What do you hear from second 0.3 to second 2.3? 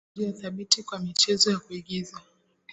njia thabiti kwa michezo ya kuigiza